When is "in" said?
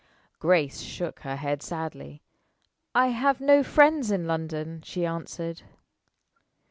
4.09-4.25